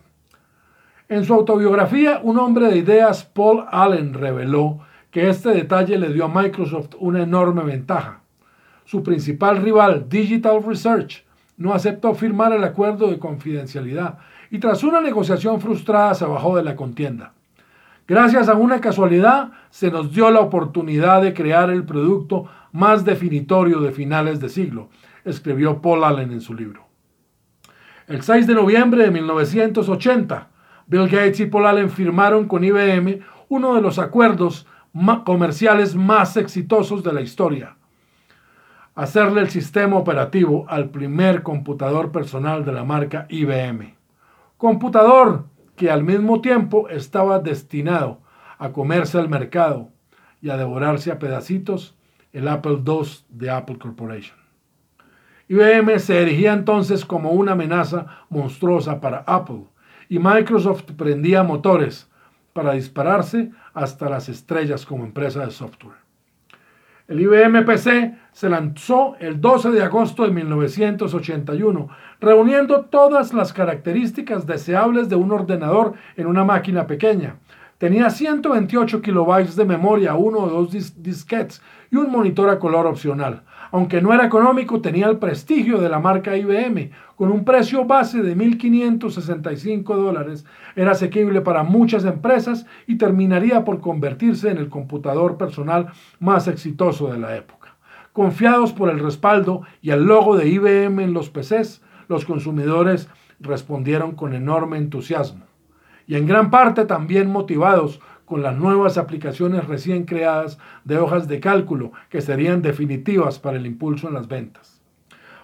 En 1.09 1.23
su 1.23 1.33
autobiografía, 1.33 2.19
un 2.21 2.37
hombre 2.37 2.67
de 2.67 2.77
ideas, 2.77 3.23
Paul 3.23 3.65
Allen, 3.71 4.13
reveló 4.13 4.79
que 5.09 5.29
este 5.29 5.49
detalle 5.49 5.97
le 5.97 6.11
dio 6.11 6.25
a 6.25 6.41
Microsoft 6.41 6.95
una 6.99 7.23
enorme 7.23 7.63
ventaja. 7.63 8.21
Su 8.83 9.03
principal 9.03 9.57
rival, 9.57 10.07
Digital 10.09 10.61
Research, 10.63 11.25
no 11.55 11.73
aceptó 11.73 12.13
firmar 12.13 12.53
el 12.53 12.63
acuerdo 12.63 13.09
de 13.09 13.17
confidencialidad 13.17 14.19
y 14.51 14.59
tras 14.59 14.83
una 14.83 15.01
negociación 15.01 15.59
frustrada 15.59 16.13
se 16.13 16.25
bajó 16.25 16.55
de 16.55 16.63
la 16.63 16.75
contienda. 16.75 17.33
Gracias 18.07 18.47
a 18.47 18.55
una 18.55 18.79
casualidad 18.79 19.51
se 19.69 19.91
nos 19.91 20.13
dio 20.13 20.31
la 20.31 20.39
oportunidad 20.39 21.21
de 21.21 21.33
crear 21.33 21.69
el 21.69 21.83
producto 21.83 22.45
más 22.71 23.03
definitorio 23.03 23.81
de 23.81 23.91
finales 23.91 24.39
de 24.39 24.47
siglo, 24.47 24.89
escribió 25.25 25.81
Paul 25.81 26.05
Allen 26.05 26.31
en 26.31 26.39
su 26.39 26.53
libro. 26.53 26.87
El 28.07 28.21
6 28.21 28.47
de 28.47 28.53
noviembre 28.53 29.03
de 29.03 29.11
1980, 29.11 30.47
Bill 30.85 31.09
Gates 31.09 31.41
y 31.41 31.47
Paul 31.47 31.65
Allen 31.65 31.89
firmaron 31.89 32.47
con 32.47 32.63
IBM 32.63 33.19
uno 33.49 33.75
de 33.75 33.81
los 33.81 33.99
acuerdos 33.99 34.65
comerciales 35.25 35.93
más 35.93 36.37
exitosos 36.37 37.03
de 37.03 37.11
la 37.11 37.19
historia. 37.19 37.75
Hacerle 38.95 39.41
el 39.41 39.49
sistema 39.49 39.97
operativo 39.97 40.65
al 40.69 40.89
primer 40.89 41.43
computador 41.43 42.13
personal 42.13 42.63
de 42.63 42.71
la 42.71 42.85
marca 42.85 43.25
IBM. 43.29 43.95
Computador 44.55 45.45
que 45.77 45.89
al 45.89 46.03
mismo 46.03 46.41
tiempo 46.41 46.89
estaba 46.89 47.39
destinado 47.39 48.19
a 48.57 48.73
comerse 48.73 49.17
al 49.17 49.29
mercado 49.29 49.91
y 50.41 50.49
a 50.49 50.57
devorarse 50.57 51.11
a 51.11 51.19
pedacitos 51.19 51.95
el 52.33 52.47
Apple 52.47 52.81
II 52.85 53.07
de 53.29 53.49
Apple 53.51 53.77
Corporation. 53.77 54.37
IBM 55.47 55.99
se 55.99 56.21
erigía 56.21 56.51
entonces 56.51 57.05
como 57.05 57.31
una 57.31 57.53
amenaza 57.53 58.25
monstruosa 58.29 58.99
para 58.99 59.19
Apple 59.19 59.65
y 60.09 60.19
Microsoft 60.19 60.91
prendía 60.97 61.43
motores 61.43 62.09
para 62.53 62.73
dispararse 62.73 63.51
hasta 63.73 64.09
las 64.09 64.29
estrellas 64.29 64.85
como 64.85 65.05
empresa 65.05 65.45
de 65.45 65.51
software. 65.51 66.06
El 67.07 67.21
IBM 67.21 67.63
PC 67.63 68.15
se 68.33 68.49
lanzó 68.49 69.15
el 69.19 69.39
12 69.39 69.71
de 69.71 69.81
agosto 69.81 70.23
de 70.23 70.31
1981, 70.31 71.87
reuniendo 72.19 72.81
todas 72.81 73.33
las 73.33 73.53
características 73.53 74.45
deseables 74.45 75.07
de 75.07 75.15
un 75.15 75.31
ordenador 75.31 75.93
en 76.17 76.27
una 76.27 76.43
máquina 76.43 76.85
pequeña. 76.85 77.37
Tenía 77.77 78.09
128 78.09 79.01
kilobytes 79.01 79.55
de 79.55 79.63
memoria, 79.63 80.15
uno 80.15 80.39
o 80.39 80.49
dos 80.49 80.71
disquetes 81.01 81.61
y 81.91 81.95
un 81.95 82.11
monitor 82.11 82.49
a 82.49 82.59
color 82.59 82.85
opcional. 82.85 83.43
Aunque 83.71 84.01
no 84.01 84.13
era 84.13 84.25
económico, 84.25 84.81
tenía 84.81 85.07
el 85.07 85.17
prestigio 85.17 85.79
de 85.79 85.89
la 85.89 85.99
marca 85.99 86.37
IBM. 86.37 86.91
Con 87.15 87.31
un 87.31 87.43
precio 87.43 87.85
base 87.85 88.21
de 88.21 88.35
1.565 88.35 89.95
dólares, 89.95 90.45
era 90.75 90.91
asequible 90.91 91.41
para 91.41 91.63
muchas 91.63 92.05
empresas 92.05 92.65
y 92.85 92.97
terminaría 92.97 93.65
por 93.65 93.81
convertirse 93.81 94.49
en 94.49 94.57
el 94.57 94.69
computador 94.69 95.37
personal 95.37 95.87
más 96.19 96.47
exitoso 96.47 97.11
de 97.11 97.19
la 97.19 97.35
época. 97.35 97.75
Confiados 98.13 98.73
por 98.73 98.89
el 98.89 98.99
respaldo 98.99 99.61
y 99.81 99.91
el 99.91 100.05
logo 100.05 100.37
de 100.37 100.47
IBM 100.47 101.03
en 101.03 101.13
los 101.13 101.29
PCs, 101.29 101.81
los 102.07 102.25
consumidores 102.25 103.09
respondieron 103.39 104.13
con 104.13 104.33
enorme 104.33 104.77
entusiasmo. 104.77 105.45
Y 106.07 106.15
en 106.15 106.25
gran 106.25 106.49
parte 106.49 106.85
también 106.85 107.29
motivados 107.29 107.99
con 108.27 108.43
las 108.43 108.57
nuevas 108.57 108.97
aplicaciones 108.97 109.65
recién 109.67 110.03
creadas 110.03 110.59
de 110.83 110.97
hojas 110.97 111.29
de 111.29 111.39
cálculo 111.39 111.93
que 112.09 112.19
serían 112.19 112.61
definitivas 112.61 113.39
para 113.39 113.57
el 113.57 113.65
impulso 113.65 114.09
en 114.09 114.15
las 114.15 114.27
ventas. 114.27 114.81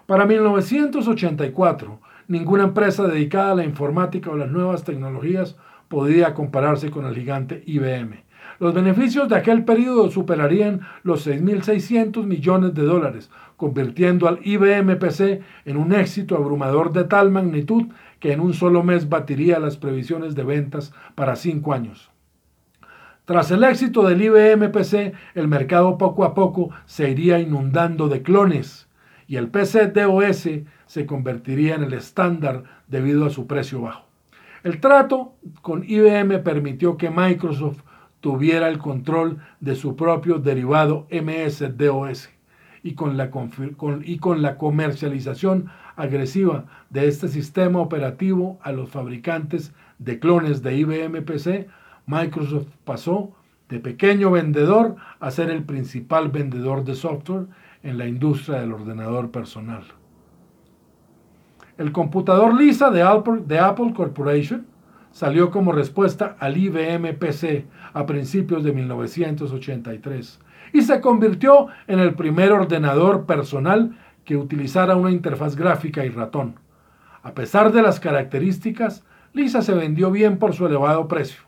Para 0.05 0.25
1984, 0.25 2.01
ninguna 2.27 2.65
empresa 2.65 3.07
dedicada 3.07 3.53
a 3.53 3.55
la 3.55 3.63
informática 3.63 4.31
o 4.31 4.35
las 4.35 4.51
nuevas 4.51 4.83
tecnologías 4.83 5.55
podía 5.87 6.33
compararse 6.33 6.91
con 6.91 7.05
el 7.05 7.15
gigante 7.15 7.63
IBM. 7.65 8.25
Los 8.59 8.73
beneficios 8.73 9.29
de 9.29 9.37
aquel 9.37 9.63
periodo 9.63 10.11
superarían 10.11 10.81
los 11.03 11.25
6.600 11.25 12.25
millones 12.25 12.73
de 12.73 12.83
dólares, 12.83 13.31
convirtiendo 13.55 14.27
al 14.27 14.39
IBM 14.43 14.97
PC 14.97 15.41
en 15.63 15.77
un 15.77 15.93
éxito 15.93 16.35
abrumador 16.35 16.91
de 16.91 17.05
tal 17.05 17.31
magnitud 17.31 17.85
que 18.19 18.33
en 18.33 18.41
un 18.41 18.53
solo 18.53 18.83
mes 18.83 19.07
batiría 19.07 19.57
las 19.59 19.77
previsiones 19.77 20.35
de 20.35 20.43
ventas 20.43 20.93
para 21.15 21.37
cinco 21.37 21.71
años. 21.71 22.12
Tras 23.25 23.51
el 23.51 23.63
éxito 23.63 24.05
del 24.05 24.21
IBM 24.21 24.69
PC, 24.69 25.13
el 25.33 25.47
mercado 25.47 25.97
poco 25.97 26.25
a 26.25 26.33
poco 26.33 26.71
se 26.85 27.09
iría 27.09 27.39
inundando 27.39 28.09
de 28.09 28.21
clones 28.21 28.89
y 29.27 29.37
el 29.37 29.47
PC 29.47 29.87
DOS 29.87 30.49
se 30.87 31.05
convertiría 31.05 31.75
en 31.75 31.83
el 31.83 31.93
estándar 31.93 32.65
debido 32.87 33.25
a 33.25 33.29
su 33.29 33.47
precio 33.47 33.79
bajo. 33.79 34.07
El 34.63 34.81
trato 34.81 35.35
con 35.61 35.85
IBM 35.85 36.39
permitió 36.39 36.97
que 36.97 37.09
Microsoft 37.09 37.83
tuviera 38.19 38.67
el 38.67 38.77
control 38.77 39.39
de 39.61 39.75
su 39.75 39.95
propio 39.95 40.39
derivado 40.39 41.07
MS-DOS 41.09 42.29
y 42.83 42.93
con, 42.93 43.15
la, 43.15 43.31
y 44.03 44.17
con 44.17 44.41
la 44.41 44.57
comercialización 44.57 45.69
agresiva 45.95 46.65
de 46.89 47.07
este 47.07 47.29
sistema 47.29 47.79
operativo 47.79 48.59
a 48.61 48.73
los 48.73 48.89
fabricantes 48.89 49.73
de 49.97 50.19
clones 50.19 50.61
de 50.61 50.75
IBM 50.75 51.23
PC, 51.23 51.69
Microsoft 52.05 52.67
pasó 52.83 53.33
de 53.69 53.79
pequeño 53.79 54.31
vendedor 54.31 54.95
a 55.19 55.31
ser 55.31 55.49
el 55.49 55.63
principal 55.63 56.29
vendedor 56.29 56.83
de 56.83 56.95
software 56.95 57.47
en 57.81 57.97
la 57.97 58.07
industria 58.07 58.59
del 58.59 58.73
ordenador 58.73 59.31
personal. 59.31 59.83
El 61.77 61.91
computador 61.91 62.53
Lisa 62.53 62.91
de 62.91 63.01
Apple, 63.01 63.93
Corporation 63.95 64.67
salió 65.11 65.49
como 65.49 65.71
respuesta 65.71 66.35
al 66.39 66.57
IBM 66.57 67.13
PC 67.15 67.65
a 67.93 68.05
principios 68.05 68.63
de 68.63 68.73
1983 68.73 70.39
y 70.73 70.81
se 70.81 71.01
convirtió 71.01 71.67
en 71.87 71.99
el 71.99 72.13
primer 72.13 72.51
ordenador 72.51 73.25
personal 73.25 73.97
que 74.23 74.37
utilizara 74.37 74.95
una 74.95 75.11
interfaz 75.11 75.55
gráfica 75.55 76.05
y 76.05 76.09
ratón. 76.09 76.55
A 77.23 77.33
pesar 77.33 77.71
de 77.71 77.81
las 77.81 77.99
características, 77.99 79.03
Lisa 79.33 79.61
se 79.61 79.73
vendió 79.73 80.11
bien 80.11 80.37
por 80.37 80.53
su 80.53 80.65
elevado 80.65 81.07
precio. 81.07 81.41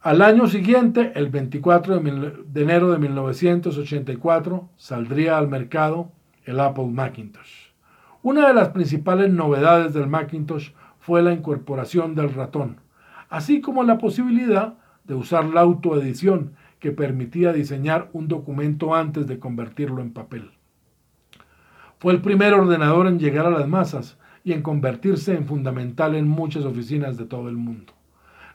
Al 0.00 0.22
año 0.22 0.46
siguiente, 0.46 1.10
el 1.16 1.28
24 1.28 1.98
de 1.98 2.62
enero 2.62 2.92
de 2.92 2.98
1984, 2.98 4.68
saldría 4.76 5.36
al 5.36 5.48
mercado 5.48 6.12
el 6.44 6.60
Apple 6.60 6.86
Macintosh. 6.86 7.72
Una 8.22 8.46
de 8.46 8.54
las 8.54 8.68
principales 8.68 9.32
novedades 9.32 9.94
del 9.94 10.06
Macintosh 10.06 10.70
fue 11.00 11.20
la 11.20 11.32
incorporación 11.32 12.14
del 12.14 12.32
ratón, 12.32 12.76
así 13.28 13.60
como 13.60 13.82
la 13.82 13.98
posibilidad 13.98 14.74
de 15.02 15.14
usar 15.14 15.46
la 15.46 15.62
autoedición 15.62 16.52
que 16.78 16.92
permitía 16.92 17.52
diseñar 17.52 18.08
un 18.12 18.28
documento 18.28 18.94
antes 18.94 19.26
de 19.26 19.40
convertirlo 19.40 20.00
en 20.00 20.12
papel. 20.12 20.52
Fue 21.98 22.12
el 22.12 22.22
primer 22.22 22.54
ordenador 22.54 23.08
en 23.08 23.18
llegar 23.18 23.46
a 23.46 23.50
las 23.50 23.66
masas 23.66 24.16
y 24.44 24.52
en 24.52 24.62
convertirse 24.62 25.34
en 25.34 25.46
fundamental 25.46 26.14
en 26.14 26.28
muchas 26.28 26.64
oficinas 26.64 27.16
de 27.16 27.24
todo 27.24 27.48
el 27.48 27.56
mundo. 27.56 27.97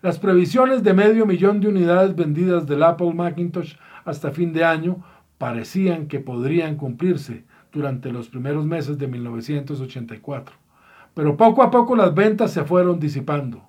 Las 0.03 0.19
previsiones 0.19 0.83
de 0.83 0.93
medio 0.93 1.25
millón 1.25 1.61
de 1.61 1.69
unidades 1.69 2.13
vendidas 2.13 2.67
del 2.67 2.83
Apple 2.83 3.13
Macintosh 3.13 3.75
hasta 4.03 4.31
fin 4.31 4.51
de 4.51 4.65
año 4.65 4.97
parecían 5.37 6.09
que 6.09 6.19
podrían 6.19 6.75
cumplirse 6.75 7.45
durante 7.71 8.11
los 8.11 8.27
primeros 8.27 8.65
meses 8.65 8.97
de 8.97 9.07
1984. 9.07 10.57
Pero 11.13 11.37
poco 11.37 11.63
a 11.63 11.71
poco 11.71 11.95
las 11.95 12.13
ventas 12.13 12.51
se 12.51 12.65
fueron 12.65 12.99
disipando. 12.99 13.63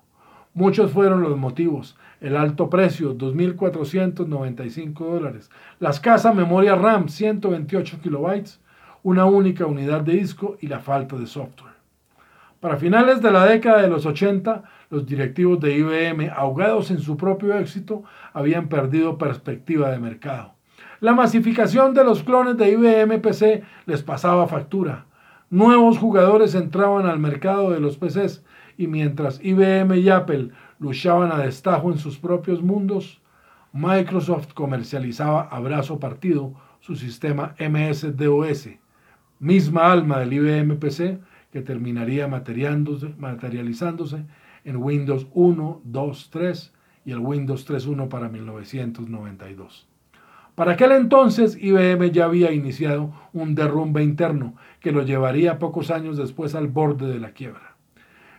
Muchos 0.53 0.91
fueron 0.91 1.21
los 1.21 1.37
motivos. 1.37 1.95
El 2.19 2.35
alto 2.35 2.69
precio, 2.69 3.17
2.495 3.17 4.93
dólares. 5.09 5.49
La 5.79 5.91
escasa 5.91 6.33
memoria 6.33 6.75
RAM, 6.75 7.07
128 7.07 7.99
kilobytes. 8.03 8.59
Una 9.03 9.23
única 9.23 9.65
unidad 9.67 10.01
de 10.01 10.17
disco 10.17 10.57
y 10.59 10.67
la 10.67 10.81
falta 10.81 11.15
de 11.15 11.27
software. 11.27 11.74
Para 12.65 12.77
finales 12.77 13.21
de 13.21 13.29
la 13.29 13.45
década 13.45 13.83
de 13.83 13.87
los 13.87 14.07
80, 14.07 14.63
los 14.89 15.05
directivos 15.05 15.59
de 15.59 15.77
IBM, 15.77 16.31
ahogados 16.35 16.89
en 16.89 16.97
su 16.97 17.15
propio 17.15 17.55
éxito, 17.55 18.03
habían 18.33 18.69
perdido 18.69 19.19
perspectiva 19.19 19.91
de 19.91 19.99
mercado. 19.99 20.55
La 20.99 21.13
masificación 21.13 21.93
de 21.93 22.03
los 22.03 22.23
clones 22.23 22.57
de 22.57 22.71
IBM 22.71 23.21
PC 23.21 23.61
les 23.85 24.01
pasaba 24.01 24.47
factura. 24.47 25.05
Nuevos 25.51 25.99
jugadores 25.99 26.55
entraban 26.55 27.05
al 27.05 27.19
mercado 27.19 27.69
de 27.69 27.79
los 27.79 27.97
PCs 27.97 28.43
y 28.79 28.87
mientras 28.87 29.39
IBM 29.43 29.99
y 29.99 30.09
Apple 30.09 30.49
luchaban 30.79 31.31
a 31.31 31.37
destajo 31.37 31.91
en 31.91 31.99
sus 31.99 32.17
propios 32.17 32.63
mundos, 32.63 33.21
Microsoft 33.73 34.53
comercializaba 34.55 35.41
a 35.41 35.59
brazo 35.59 35.99
partido 35.99 36.55
su 36.79 36.95
sistema 36.95 37.53
MS-DOS, 37.59 38.69
misma 39.37 39.91
alma 39.91 40.17
del 40.17 40.33
IBM 40.33 40.77
PC 40.79 41.19
que 41.55 41.61
terminaría 41.61 42.27
materializándose 42.27 44.25
en 44.65 44.75
Windows 44.75 45.25
1, 45.33 45.81
2, 45.85 46.29
3 46.29 46.73
y 47.05 47.11
el 47.13 47.19
Windows 47.19 47.65
3.1 47.65 48.09
para 48.09 48.27
1992. 48.27 49.87
Para 50.53 50.73
aquel 50.73 50.91
entonces 50.91 51.57
IBM 51.57 52.11
ya 52.11 52.25
había 52.25 52.51
iniciado 52.51 53.13
un 53.31 53.55
derrumbe 53.55 54.03
interno 54.03 54.55
que 54.81 54.91
lo 54.91 55.03
llevaría 55.03 55.57
pocos 55.57 55.91
años 55.91 56.17
después 56.17 56.55
al 56.55 56.67
borde 56.67 57.07
de 57.07 57.21
la 57.21 57.31
quiebra. 57.31 57.77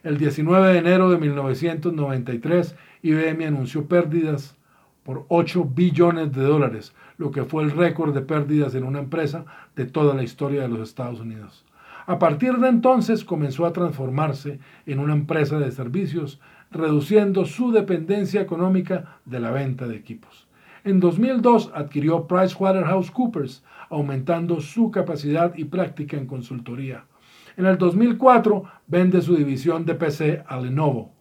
El 0.03 0.19
19 0.19 0.75
de 0.75 0.79
enero 0.79 1.09
de 1.09 1.17
1993 1.17 2.77
IBM 3.01 3.47
anunció 3.47 3.87
pérdidas 3.87 4.59
por 5.05 5.25
8 5.29 5.71
billones 5.75 6.33
de 6.33 6.43
dólares, 6.43 6.95
lo 7.17 7.31
que 7.31 7.45
fue 7.45 7.63
el 7.63 7.71
récord 7.71 8.13
de 8.13 8.21
pérdidas 8.21 8.75
en 8.75 8.85
una 8.85 8.99
empresa 8.99 9.47
de 9.75 9.87
toda 9.87 10.15
la 10.15 10.23
historia 10.23 10.61
de 10.61 10.69
los 10.69 10.87
Estados 10.87 11.21
Unidos. 11.21 11.66
A 12.07 12.21
partir 12.21 12.59
de 12.59 12.69
entonces 12.69 13.25
comenzó 13.25 13.67
a 13.67 13.73
transformarse 13.73 14.61
en 14.87 15.01
una 15.01 15.13
empresa 15.13 15.59
de 15.59 15.73
servicios, 15.73 16.41
reduciendo 16.71 17.45
su 17.45 17.73
dependencia 17.73 18.41
económica 18.41 19.19
de 19.25 19.41
la 19.41 19.51
venta 19.51 19.89
de 19.89 19.97
equipos. 19.97 20.47
En 20.85 21.01
2002 21.01 21.73
adquirió 21.75 22.29
PricewaterhouseCoopers, 22.29 23.65
aumentando 23.91 24.61
su 24.61 24.93
capacidad 24.93 25.53
y 25.57 25.65
práctica 25.65 26.17
en 26.17 26.27
consultoría. 26.27 27.07
En 27.57 27.67
el 27.67 27.77
2004 27.77 28.63
vende 28.87 29.21
su 29.21 29.35
división 29.35 29.85
de 29.85 29.97
PC 29.97 30.45
a 30.47 30.61
Lenovo. 30.61 31.13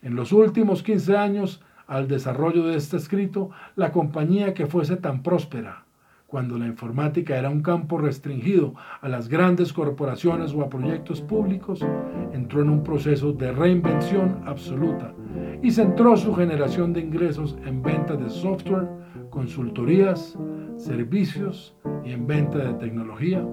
En 0.00 0.14
los 0.14 0.32
últimos 0.32 0.82
15 0.82 1.18
años, 1.18 1.62
al 1.86 2.08
desarrollo 2.08 2.66
de 2.66 2.76
este 2.76 2.96
escrito, 2.96 3.50
la 3.76 3.92
compañía 3.92 4.54
que 4.54 4.66
fuese 4.66 4.96
tan 4.96 5.22
próspera, 5.22 5.84
cuando 6.30 6.56
la 6.56 6.66
informática 6.66 7.36
era 7.36 7.50
un 7.50 7.60
campo 7.60 7.98
restringido 7.98 8.74
a 9.00 9.08
las 9.08 9.28
grandes 9.28 9.72
corporaciones 9.72 10.54
o 10.54 10.62
a 10.62 10.68
proyectos 10.68 11.20
públicos, 11.20 11.84
entró 12.32 12.62
en 12.62 12.70
un 12.70 12.84
proceso 12.84 13.32
de 13.32 13.50
reinvención 13.50 14.40
absoluta 14.46 15.12
y 15.60 15.72
centró 15.72 16.16
su 16.16 16.32
generación 16.32 16.92
de 16.92 17.00
ingresos 17.00 17.58
en 17.66 17.82
venta 17.82 18.14
de 18.14 18.30
software, 18.30 18.88
consultorías, 19.30 20.38
servicios 20.76 21.74
y 22.04 22.12
en 22.12 22.28
venta 22.28 22.58
de 22.58 22.74
tecnología 22.74 23.44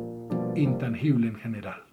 intangible 0.55 1.29
en 1.29 1.35
general. 1.35 1.86